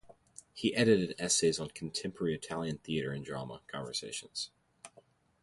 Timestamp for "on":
1.59-1.69